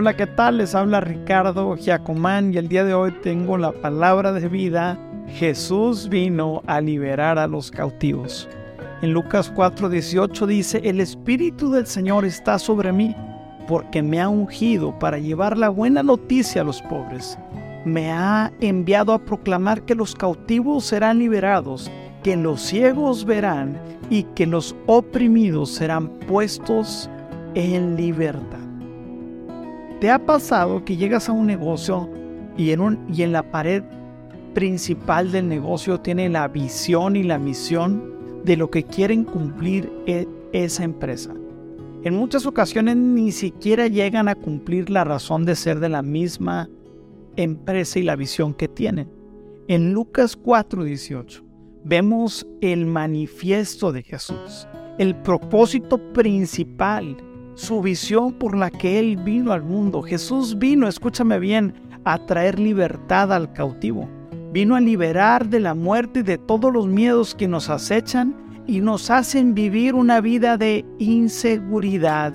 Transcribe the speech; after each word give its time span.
Hola, 0.00 0.16
¿qué 0.16 0.26
tal? 0.26 0.56
Les 0.56 0.74
habla 0.74 1.02
Ricardo 1.02 1.76
Giacomán 1.76 2.54
y 2.54 2.56
el 2.56 2.68
día 2.68 2.84
de 2.84 2.94
hoy 2.94 3.12
tengo 3.22 3.58
la 3.58 3.70
palabra 3.70 4.32
de 4.32 4.48
vida. 4.48 4.98
Jesús 5.28 6.08
vino 6.08 6.62
a 6.66 6.80
liberar 6.80 7.38
a 7.38 7.46
los 7.46 7.70
cautivos. 7.70 8.48
En 9.02 9.12
Lucas 9.12 9.52
4:18 9.54 10.46
dice, 10.46 10.80
el 10.84 11.00
Espíritu 11.00 11.70
del 11.70 11.86
Señor 11.86 12.24
está 12.24 12.58
sobre 12.58 12.92
mí 12.92 13.14
porque 13.68 14.02
me 14.02 14.22
ha 14.22 14.30
ungido 14.30 14.98
para 14.98 15.18
llevar 15.18 15.58
la 15.58 15.68
buena 15.68 16.02
noticia 16.02 16.62
a 16.62 16.64
los 16.64 16.80
pobres. 16.80 17.38
Me 17.84 18.10
ha 18.10 18.50
enviado 18.62 19.12
a 19.12 19.22
proclamar 19.22 19.82
que 19.82 19.94
los 19.94 20.14
cautivos 20.14 20.86
serán 20.86 21.18
liberados, 21.18 21.90
que 22.22 22.36
los 22.36 22.62
ciegos 22.62 23.26
verán 23.26 23.78
y 24.08 24.22
que 24.22 24.46
los 24.46 24.74
oprimidos 24.86 25.68
serán 25.72 26.08
puestos 26.20 27.10
en 27.54 27.96
libertad. 27.96 28.69
¿Te 30.00 30.10
ha 30.10 30.18
pasado 30.18 30.82
que 30.82 30.96
llegas 30.96 31.28
a 31.28 31.32
un 31.32 31.46
negocio 31.46 32.08
y 32.56 32.70
en, 32.70 33.32
la 33.32 33.42
pared 33.50 33.82
principal 34.54 35.30
del 35.30 35.46
negocio 35.46 36.00
tiene 36.00 36.30
la 36.30 36.48
visión 36.48 37.16
y 37.16 37.22
la 37.22 37.38
misión 37.38 38.42
de 38.42 38.56
lo 38.56 38.70
que 38.70 38.82
quieren 38.82 39.24
cumplir 39.24 39.92
e, 40.06 40.26
esa 40.54 40.84
empresa? 40.84 41.34
En 42.02 42.14
muchas 42.14 42.46
ocasiones 42.46 42.96
ni 42.96 43.30
siquiera 43.30 43.88
llegan 43.88 44.28
a 44.28 44.34
cumplir 44.34 44.88
la 44.88 45.04
razón 45.04 45.44
de 45.44 45.54
ser 45.54 45.80
de 45.80 45.90
la 45.90 46.00
misma 46.00 46.70
empresa 47.36 47.98
y 47.98 48.02
la 48.02 48.16
visión 48.16 48.54
que 48.54 48.68
tienen. 48.68 49.06
En 49.68 49.92
Lucas 49.92 50.34
4:18 50.34 51.44
vemos 51.84 52.46
el 52.62 52.86
manifiesto 52.86 53.92
de 53.92 54.02
Jesús, 54.02 54.66
el 54.96 55.14
propósito 55.14 55.98
principal, 56.14 57.18
su 57.60 57.82
visión 57.82 58.32
por 58.32 58.56
la 58.56 58.70
que 58.70 58.98
Él 58.98 59.16
vino 59.18 59.52
al 59.52 59.62
mundo. 59.62 60.02
Jesús 60.02 60.58
vino, 60.58 60.88
escúchame 60.88 61.38
bien, 61.38 61.74
a 62.04 62.24
traer 62.24 62.58
libertad 62.58 63.32
al 63.32 63.52
cautivo. 63.52 64.08
Vino 64.52 64.74
a 64.74 64.80
liberar 64.80 65.48
de 65.48 65.60
la 65.60 65.74
muerte 65.74 66.20
y 66.20 66.22
de 66.22 66.38
todos 66.38 66.72
los 66.72 66.86
miedos 66.86 67.34
que 67.34 67.46
nos 67.46 67.68
acechan 67.68 68.34
y 68.66 68.80
nos 68.80 69.10
hacen 69.10 69.54
vivir 69.54 69.94
una 69.94 70.20
vida 70.20 70.56
de 70.56 70.84
inseguridad 70.98 72.32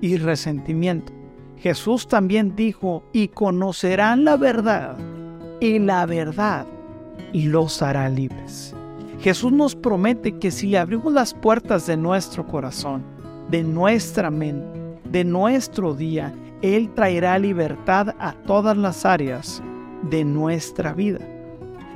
y 0.00 0.16
resentimiento. 0.16 1.12
Jesús 1.56 2.06
también 2.06 2.54
dijo, 2.54 3.02
y 3.12 3.28
conocerán 3.28 4.24
la 4.24 4.36
verdad, 4.36 4.96
y 5.60 5.80
la 5.80 6.06
verdad 6.06 6.66
los 7.32 7.82
hará 7.82 8.08
libres. 8.08 8.74
Jesús 9.20 9.50
nos 9.50 9.74
promete 9.74 10.38
que 10.38 10.52
si 10.52 10.68
le 10.68 10.78
abrimos 10.78 11.12
las 11.12 11.34
puertas 11.34 11.86
de 11.88 11.96
nuestro 11.96 12.46
corazón, 12.46 13.17
de 13.50 13.62
nuestra 13.62 14.30
mente, 14.30 14.78
de 15.10 15.24
nuestro 15.24 15.94
día, 15.94 16.34
Él 16.62 16.90
traerá 16.94 17.38
libertad 17.38 18.14
a 18.18 18.32
todas 18.32 18.76
las 18.76 19.04
áreas 19.04 19.62
de 20.10 20.24
nuestra 20.24 20.92
vida. 20.92 21.20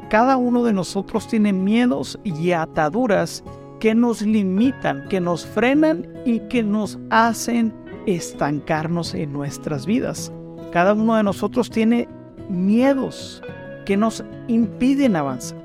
Cada 0.09 0.37
uno 0.37 0.63
de 0.65 0.73
nosotros 0.73 1.27
tiene 1.27 1.53
miedos 1.53 2.19
y 2.25 2.53
ataduras 2.53 3.43
que 3.81 3.95
nos 3.95 4.23
limitan, 4.23 5.09
que 5.09 5.21
nos 5.21 5.47
frenan 5.47 6.07
y 6.25 6.41
que 6.49 6.63
nos 6.63 6.99
hacen 7.11 7.73
estancarnos 8.07 9.15
en 9.15 9.33
nuestras 9.33 9.87
vidas. 9.87 10.33
Cada 10.73 10.95
uno 10.95 11.17
de 11.17 11.23
nosotros 11.23 11.71
tiene 11.71 12.09
miedos 12.49 13.43
que 13.85 13.97
nos 13.97 14.25
impiden 14.49 15.17
avanzar. 15.17 15.59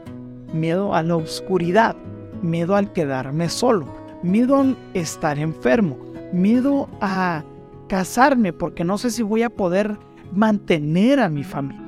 Miedo 0.53 0.95
a 0.95 1.03
la 1.03 1.17
oscuridad, 1.17 1.95
miedo 2.41 2.75
al 2.75 2.91
quedarme 2.93 3.49
solo, 3.49 3.85
miedo 4.23 4.59
al 4.59 4.77
estar 4.93 5.39
enfermo, 5.39 5.97
miedo 6.31 6.89
a 7.01 7.43
casarme 7.87 8.53
porque 8.53 8.83
no 8.83 8.97
sé 8.97 9.11
si 9.11 9.23
voy 9.23 9.43
a 9.43 9.49
poder 9.49 9.97
mantener 10.33 11.19
a 11.19 11.29
mi 11.29 11.43
familia. 11.43 11.83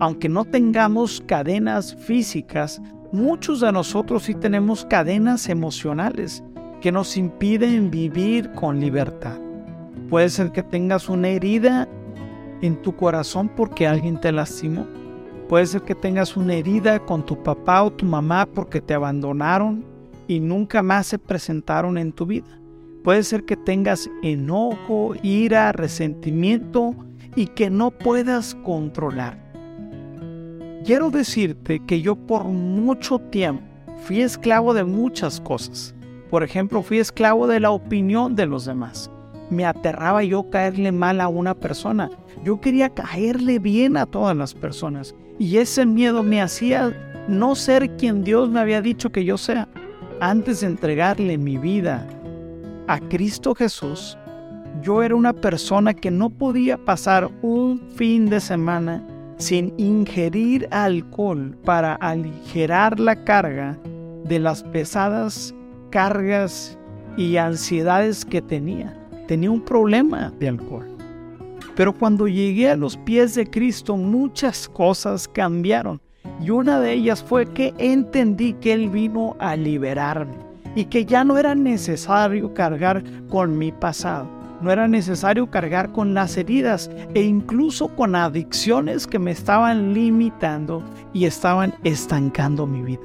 Aunque 0.00 0.28
no 0.28 0.44
tengamos 0.44 1.22
cadenas 1.26 1.94
físicas, 1.96 2.80
muchos 3.12 3.60
de 3.60 3.72
nosotros 3.72 4.24
sí 4.24 4.34
tenemos 4.34 4.84
cadenas 4.84 5.48
emocionales 5.48 6.42
que 6.80 6.92
nos 6.92 7.16
impiden 7.16 7.90
vivir 7.90 8.50
con 8.52 8.80
libertad. 8.80 9.38
Puede 10.10 10.28
ser 10.28 10.52
que 10.52 10.62
tengas 10.62 11.08
una 11.08 11.28
herida 11.28 11.88
en 12.60 12.80
tu 12.82 12.94
corazón 12.94 13.48
porque 13.48 13.86
alguien 13.86 14.20
te 14.20 14.32
lastimó. 14.32 14.86
Puede 15.48 15.66
ser 15.66 15.82
que 15.82 15.94
tengas 15.94 16.36
una 16.36 16.54
herida 16.54 16.98
con 17.00 17.24
tu 17.24 17.42
papá 17.42 17.82
o 17.82 17.92
tu 17.92 18.04
mamá 18.04 18.46
porque 18.46 18.80
te 18.80 18.94
abandonaron 18.94 19.93
y 20.28 20.40
nunca 20.40 20.82
más 20.82 21.06
se 21.06 21.18
presentaron 21.18 21.98
en 21.98 22.12
tu 22.12 22.26
vida. 22.26 22.58
Puede 23.02 23.22
ser 23.22 23.44
que 23.44 23.56
tengas 23.56 24.10
enojo, 24.22 25.14
ira, 25.22 25.72
resentimiento 25.72 26.94
y 27.36 27.48
que 27.48 27.68
no 27.68 27.90
puedas 27.90 28.54
controlar. 28.54 29.38
Quiero 30.84 31.10
decirte 31.10 31.80
que 31.80 32.00
yo 32.00 32.16
por 32.16 32.44
mucho 32.44 33.18
tiempo 33.18 33.62
fui 34.04 34.20
esclavo 34.20 34.74
de 34.74 34.84
muchas 34.84 35.40
cosas. 35.40 35.94
Por 36.30 36.42
ejemplo, 36.42 36.82
fui 36.82 36.98
esclavo 36.98 37.46
de 37.46 37.60
la 37.60 37.70
opinión 37.70 38.34
de 38.34 38.46
los 38.46 38.64
demás. 38.64 39.10
Me 39.50 39.64
aterraba 39.64 40.24
yo 40.24 40.50
caerle 40.50 40.92
mal 40.92 41.20
a 41.20 41.28
una 41.28 41.54
persona. 41.54 42.10
Yo 42.42 42.60
quería 42.60 42.90
caerle 42.90 43.58
bien 43.58 43.96
a 43.96 44.06
todas 44.06 44.36
las 44.36 44.54
personas. 44.54 45.14
Y 45.38 45.58
ese 45.58 45.86
miedo 45.86 46.22
me 46.22 46.40
hacía 46.40 46.92
no 47.28 47.54
ser 47.54 47.96
quien 47.96 48.24
Dios 48.24 48.50
me 48.50 48.60
había 48.60 48.82
dicho 48.82 49.10
que 49.10 49.24
yo 49.24 49.38
sea. 49.38 49.68
Antes 50.20 50.60
de 50.60 50.68
entregarle 50.68 51.36
mi 51.36 51.58
vida 51.58 52.06
a 52.86 53.00
Cristo 53.00 53.54
Jesús, 53.54 54.16
yo 54.80 55.02
era 55.02 55.16
una 55.16 55.32
persona 55.32 55.92
que 55.92 56.10
no 56.10 56.30
podía 56.30 56.78
pasar 56.78 57.30
un 57.42 57.80
fin 57.96 58.30
de 58.30 58.40
semana 58.40 59.04
sin 59.38 59.74
ingerir 59.76 60.68
alcohol 60.70 61.56
para 61.64 61.94
aligerar 61.96 63.00
la 63.00 63.24
carga 63.24 63.76
de 64.24 64.38
las 64.38 64.62
pesadas 64.62 65.52
cargas 65.90 66.78
y 67.16 67.36
ansiedades 67.36 68.24
que 68.24 68.40
tenía. 68.40 68.96
Tenía 69.26 69.50
un 69.50 69.60
problema 69.60 70.32
de 70.38 70.48
alcohol. 70.48 70.96
Pero 71.74 71.92
cuando 71.92 72.28
llegué 72.28 72.70
a 72.70 72.76
los 72.76 72.96
pies 72.96 73.34
de 73.34 73.50
Cristo 73.50 73.96
muchas 73.96 74.68
cosas 74.68 75.26
cambiaron. 75.26 76.00
Y 76.40 76.50
una 76.50 76.80
de 76.80 76.92
ellas 76.92 77.22
fue 77.22 77.46
que 77.46 77.74
entendí 77.78 78.54
que 78.54 78.72
Él 78.72 78.90
vino 78.90 79.36
a 79.38 79.56
liberarme 79.56 80.36
y 80.74 80.86
que 80.86 81.04
ya 81.04 81.24
no 81.24 81.38
era 81.38 81.54
necesario 81.54 82.52
cargar 82.54 83.04
con 83.28 83.56
mi 83.56 83.72
pasado 83.72 84.28
no 84.64 84.72
era 84.72 84.88
necesario 84.88 85.50
cargar 85.50 85.92
con 85.92 86.14
las 86.14 86.38
heridas 86.38 86.90
e 87.14 87.22
incluso 87.22 87.88
con 87.88 88.16
adicciones 88.16 89.06
que 89.06 89.18
me 89.18 89.30
estaban 89.30 89.92
limitando 89.92 90.82
y 91.12 91.26
estaban 91.26 91.74
estancando 91.84 92.66
mi 92.66 92.82
vida. 92.82 93.02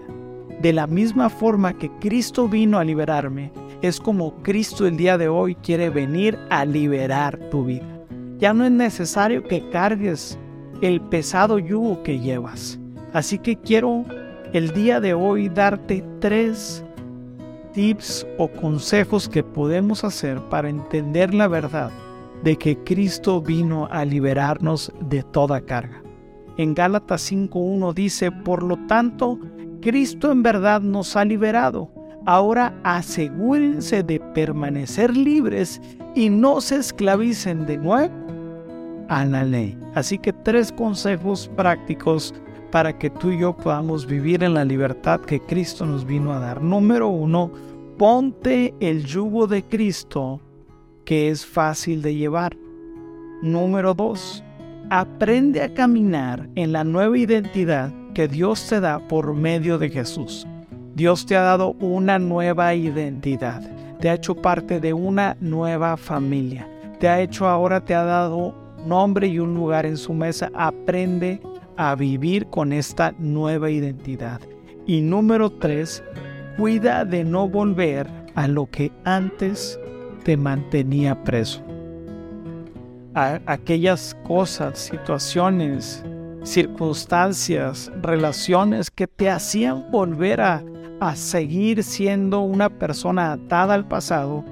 De 0.61 0.71
la 0.71 0.87
misma 0.87 1.29
forma 1.29 1.73
que 1.73 1.91
Cristo 1.99 2.47
vino 2.47 2.79
a 2.79 2.85
liberarme, 2.85 3.51
es 3.81 3.99
como 3.99 4.41
Cristo 4.41 4.87
el 4.87 4.95
día 4.95 5.17
de 5.17 5.27
hoy 5.27 5.55
quiere 5.55 5.89
venir 5.89 6.39
a 6.49 6.63
liberar 6.63 7.37
tu 7.49 7.65
vida. 7.65 7.85
Ya 8.37 8.53
no 8.53 8.63
es 8.63 8.71
necesario 8.71 9.43
que 9.43 9.69
cargues 9.69 10.37
el 10.81 11.01
pesado 11.01 11.59
yugo 11.59 12.03
que 12.03 12.19
llevas. 12.19 12.79
Así 13.13 13.39
que 13.39 13.55
quiero 13.55 14.05
el 14.53 14.71
día 14.73 14.99
de 14.99 15.13
hoy 15.13 15.49
darte 15.49 16.03
tres 16.19 16.83
tips 17.73 18.25
o 18.37 18.47
consejos 18.47 19.29
que 19.29 19.43
podemos 19.43 20.03
hacer 20.03 20.39
para 20.49 20.69
entender 20.69 21.33
la 21.33 21.47
verdad 21.47 21.91
de 22.43 22.55
que 22.55 22.77
Cristo 22.83 23.41
vino 23.41 23.87
a 23.91 24.05
liberarnos 24.05 24.91
de 25.01 25.23
toda 25.23 25.61
carga. 25.61 26.01
En 26.57 26.73
Gálatas 26.73 27.31
5.1 27.31 27.93
dice, 27.93 28.31
por 28.31 28.63
lo 28.63 28.77
tanto, 28.87 29.39
Cristo 29.81 30.31
en 30.31 30.43
verdad 30.43 30.81
nos 30.81 31.15
ha 31.15 31.25
liberado. 31.25 31.89
Ahora 32.25 32.73
asegúrense 32.83 34.03
de 34.03 34.19
permanecer 34.19 35.15
libres 35.15 35.81
y 36.15 36.29
no 36.29 36.61
se 36.61 36.77
esclavicen 36.77 37.65
de 37.65 37.77
nuevo 37.77 38.13
a 39.07 39.25
la 39.25 39.43
ley. 39.43 39.77
Así 39.95 40.17
que 40.17 40.33
tres 40.33 40.71
consejos 40.71 41.49
prácticos 41.55 42.33
para 42.71 42.97
que 42.97 43.09
tú 43.09 43.31
y 43.31 43.39
yo 43.39 43.55
podamos 43.55 44.05
vivir 44.05 44.43
en 44.43 44.53
la 44.53 44.65
libertad 44.65 45.21
que 45.21 45.39
Cristo 45.39 45.85
nos 45.85 46.05
vino 46.05 46.33
a 46.33 46.39
dar. 46.39 46.61
Número 46.61 47.07
uno, 47.07 47.51
ponte 47.97 48.73
el 48.79 49.05
yugo 49.05 49.47
de 49.47 49.63
Cristo 49.63 50.41
que 51.05 51.29
es 51.29 51.45
fácil 51.45 52.01
de 52.01 52.15
llevar. 52.15 52.55
Número 53.41 53.93
dos, 53.93 54.43
aprende 54.89 55.63
a 55.63 55.73
caminar 55.73 56.47
en 56.55 56.71
la 56.71 56.83
nueva 56.83 57.17
identidad 57.17 57.91
que 58.13 58.27
Dios 58.27 58.67
te 58.67 58.79
da 58.79 58.99
por 58.99 59.33
medio 59.33 59.77
de 59.79 59.89
Jesús. 59.89 60.45
Dios 60.93 61.25
te 61.25 61.35
ha 61.35 61.41
dado 61.41 61.71
una 61.79 62.19
nueva 62.19 62.75
identidad, 62.75 63.61
te 63.99 64.09
ha 64.09 64.13
hecho 64.15 64.35
parte 64.35 64.79
de 64.79 64.93
una 64.93 65.37
nueva 65.39 65.97
familia, 65.97 66.67
te 66.99 67.07
ha 67.07 67.21
hecho 67.21 67.47
ahora, 67.47 67.83
te 67.83 67.95
ha 67.95 68.03
dado 68.03 68.53
nombre 68.85 69.27
y 69.27 69.39
un 69.39 69.55
lugar 69.55 69.85
en 69.85 69.97
su 69.97 70.13
mesa. 70.13 70.51
Aprende 70.53 71.41
a 71.79 71.95
vivir 71.95 72.45
con 72.47 72.73
esta 72.73 73.13
nueva 73.19 73.69
identidad. 73.71 74.41
Y 74.85 74.99
número 74.99 75.49
tres, 75.49 76.03
cuida 76.57 77.05
de 77.05 77.23
no 77.23 77.47
volver 77.47 78.05
a 78.35 78.49
lo 78.49 78.65
que 78.65 78.91
antes 79.05 79.79
te 80.25 80.35
mantenía 80.35 81.23
preso. 81.23 81.63
a 83.15 83.39
aquellas 83.45 84.15
cosas, 84.27 84.77
situaciones, 84.77 86.03
circunstancias, 86.43 87.91
relaciones 88.01 88.91
que 88.91 89.07
te 89.07 89.29
hacían 89.29 89.89
volver 89.89 90.41
a, 90.41 90.61
a 90.99 91.15
seguir 91.15 91.81
siendo 91.83 92.41
una 92.41 92.69
persona 92.69 93.31
atada 93.31 93.73
al 93.73 93.87
pasado, 93.87 94.43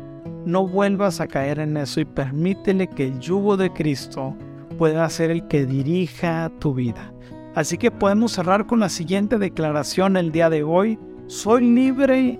no 0.45 0.65
vuelvas 0.65 1.19
a 1.19 1.27
caer 1.27 1.59
en 1.59 1.75
eso 1.75 1.99
y 1.99 2.05
permítele 2.05 2.87
que 2.87 3.07
el 3.07 3.19
yugo 3.19 3.57
de 3.57 3.71
Cristo 3.73 4.33
pueda 4.77 5.09
ser 5.09 5.31
el 5.31 5.47
que 5.47 5.65
dirija 5.65 6.51
tu 6.59 6.73
vida. 6.73 7.13
Así 7.55 7.77
que 7.77 7.89
podemos 7.89 8.33
cerrar 8.33 8.67
con 8.67 8.79
la 8.79 8.89
siguiente 8.89 9.37
declaración 9.37 10.15
el 10.15 10.31
día 10.31 10.49
de 10.49 10.63
hoy. 10.63 10.99
Soy 11.25 11.65
libre 11.65 12.39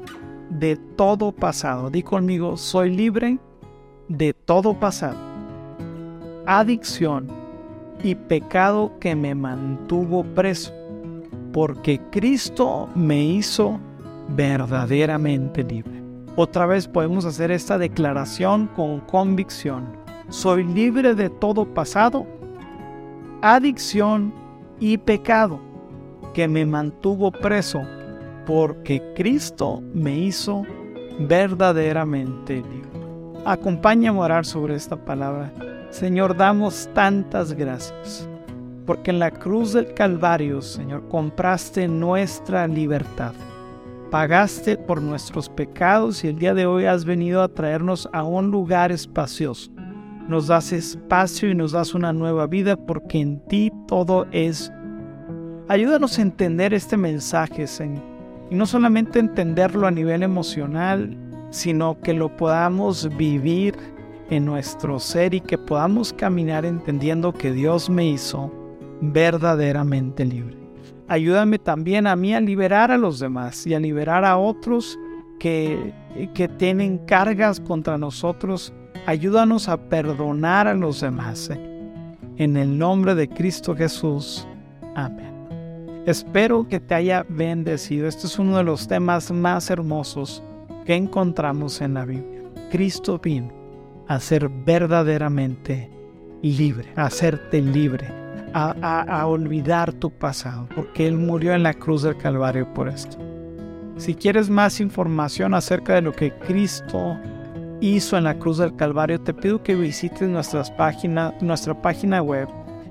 de 0.49 0.77
todo 0.95 1.31
pasado. 1.31 1.89
Di 1.89 2.03
conmigo, 2.03 2.55
soy 2.55 2.95
libre 2.95 3.39
de 4.07 4.33
todo 4.33 4.79
pasado. 4.79 5.17
Adicción 6.45 7.27
y 8.03 8.15
pecado 8.15 8.93
que 8.99 9.15
me 9.15 9.33
mantuvo 9.33 10.23
preso, 10.23 10.71
porque 11.51 11.99
Cristo 12.11 12.87
me 12.95 13.23
hizo 13.23 13.79
verdaderamente 14.29 15.63
libre. 15.63 16.03
Otra 16.35 16.67
vez 16.67 16.87
podemos 16.87 17.25
hacer 17.25 17.49
esta 17.49 17.77
declaración 17.79 18.67
con 18.67 18.99
convicción. 18.99 20.06
Soy 20.29 20.65
libre 20.65 21.15
de 21.15 21.29
todo 21.29 21.65
pasado, 21.73 22.27
adicción 23.41 24.33
y 24.77 24.97
pecado 24.97 25.57
que 26.33 26.49
me 26.49 26.65
mantuvo 26.65 27.31
preso, 27.31 27.81
porque 28.45 29.01
Cristo 29.15 29.81
me 29.93 30.17
hizo 30.17 30.63
verdaderamente 31.19 32.57
libre. 32.57 32.89
Acompáñame 33.45 34.19
a 34.19 34.23
orar 34.23 34.45
sobre 34.45 34.75
esta 34.75 34.97
palabra. 34.97 35.53
Señor, 35.91 36.35
damos 36.35 36.89
tantas 36.93 37.53
gracias, 37.53 38.27
porque 38.85 39.11
en 39.11 39.19
la 39.19 39.31
cruz 39.31 39.71
del 39.71 39.93
Calvario, 39.93 40.61
Señor, 40.61 41.07
compraste 41.07 41.87
nuestra 41.87 42.67
libertad. 42.67 43.33
Pagaste 44.11 44.75
por 44.75 45.01
nuestros 45.01 45.47
pecados 45.47 46.21
y 46.25 46.27
el 46.27 46.37
día 46.37 46.53
de 46.53 46.65
hoy 46.65 46.83
has 46.83 47.05
venido 47.05 47.41
a 47.41 47.47
traernos 47.47 48.09
a 48.11 48.23
un 48.23 48.51
lugar 48.51 48.91
espacioso. 48.91 49.71
Nos 50.27 50.47
das 50.47 50.73
espacio 50.73 51.49
y 51.49 51.55
nos 51.55 51.71
das 51.71 51.93
una 51.93 52.11
nueva 52.11 52.47
vida 52.47 52.75
porque 52.75 53.19
en 53.19 53.39
ti 53.47 53.71
todo 53.87 54.27
es. 54.31 54.71
Ayúdanos 55.69 56.19
a 56.19 56.21
entender 56.21 56.73
este 56.73 56.97
mensaje, 56.97 57.67
Señor. 57.67 58.03
Y 58.49 58.55
no 58.55 58.65
solamente 58.65 59.19
entenderlo 59.19 59.87
a 59.87 59.91
nivel 59.91 60.23
emocional, 60.23 61.17
sino 61.49 61.99
que 62.01 62.13
lo 62.13 62.35
podamos 62.35 63.09
vivir 63.17 63.75
en 64.29 64.45
nuestro 64.45 64.99
ser 64.99 65.33
y 65.33 65.41
que 65.41 65.57
podamos 65.57 66.13
caminar 66.13 66.65
entendiendo 66.65 67.33
que 67.33 67.51
Dios 67.51 67.89
me 67.89 68.07
hizo 68.07 68.51
verdaderamente 69.01 70.25
libre. 70.25 70.57
Ayúdame 71.07 71.59
también 71.59 72.05
a 72.07 72.15
mí 72.15 72.33
a 72.33 72.41
liberar 72.41 72.91
a 72.91 72.97
los 72.97 73.19
demás 73.19 73.65
y 73.65 73.73
a 73.73 73.79
liberar 73.79 74.25
a 74.25 74.37
otros 74.37 74.99
que, 75.39 75.93
que 76.33 76.47
tienen 76.47 76.97
cargas 76.99 77.59
contra 77.61 77.97
nosotros. 77.97 78.73
Ayúdanos 79.07 79.69
a 79.69 79.77
perdonar 79.77 80.67
a 80.67 80.73
los 80.73 80.99
demás. 80.99 81.49
En 82.35 82.57
el 82.57 82.77
nombre 82.77 83.15
de 83.15 83.29
Cristo 83.29 83.73
Jesús. 83.73 84.45
Amén. 84.95 86.03
Espero 86.05 86.67
que 86.67 86.81
te 86.81 86.93
haya 86.93 87.25
bendecido. 87.29 88.09
Este 88.09 88.27
es 88.27 88.37
uno 88.37 88.57
de 88.57 88.65
los 88.65 88.89
temas 88.89 89.31
más 89.31 89.69
hermosos 89.69 90.43
que 90.85 90.93
encontramos 90.93 91.79
en 91.79 91.93
la 91.93 92.03
Biblia. 92.03 92.41
Cristo 92.69 93.17
vino 93.17 93.49
a 94.09 94.19
ser 94.19 94.49
verdaderamente 94.49 95.89
libre, 96.41 96.91
a 96.97 97.05
hacerte 97.05 97.61
libre, 97.61 98.09
a, 98.53 99.25
olvidar 99.25 99.93
tu 99.93 100.09
pasado, 100.09 100.67
porque 100.75 101.07
Él 101.07 101.15
murió 101.15 101.53
en 101.53 101.63
la 101.63 101.73
cruz 101.73 102.01
del 102.01 102.17
Calvario 102.17 102.73
por 102.73 102.89
esto. 102.89 103.17
Si 103.95 104.15
quieres 104.15 104.49
más 104.49 104.81
información 104.81 105.53
acerca 105.53 105.95
de 105.95 106.01
lo 106.01 106.11
que 106.11 106.33
Cristo 106.39 107.17
hizo 107.81 108.17
en 108.17 108.23
la 108.23 108.37
cruz 108.37 108.57
del 108.57 108.75
Calvario, 108.75 109.19
te 109.19 109.33
pido 109.33 109.61
que 109.61 109.75
visites 109.75 110.27
nuestras 110.27 110.71
páginas, 110.71 111.33
nuestra 111.41 111.79
página 111.81 112.21
web 112.21 112.47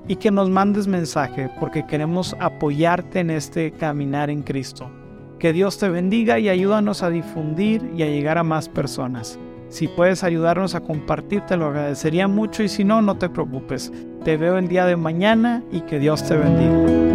y 0.07 0.15
que 0.15 0.31
nos 0.31 0.49
mandes 0.49 0.87
mensaje 0.87 1.49
porque 1.59 1.85
queremos 1.85 2.35
apoyarte 2.39 3.19
en 3.19 3.29
este 3.29 3.71
caminar 3.71 4.29
en 4.29 4.43
Cristo. 4.43 4.89
Que 5.39 5.53
Dios 5.53 5.77
te 5.77 5.89
bendiga 5.89 6.39
y 6.39 6.49
ayúdanos 6.49 7.03
a 7.03 7.09
difundir 7.09 7.91
y 7.95 8.03
a 8.03 8.07
llegar 8.07 8.37
a 8.37 8.43
más 8.43 8.69
personas. 8.69 9.37
Si 9.69 9.87
puedes 9.87 10.23
ayudarnos 10.23 10.75
a 10.75 10.79
compartir, 10.79 11.41
te 11.41 11.57
lo 11.57 11.67
agradecería 11.67 12.27
mucho 12.27 12.63
y 12.63 12.69
si 12.69 12.83
no, 12.83 13.01
no 13.01 13.17
te 13.17 13.29
preocupes. 13.29 13.91
Te 14.23 14.37
veo 14.37 14.57
el 14.57 14.67
día 14.67 14.85
de 14.85 14.95
mañana 14.95 15.61
y 15.71 15.81
que 15.81 15.99
Dios 15.99 16.25
te 16.25 16.37
bendiga. 16.37 17.06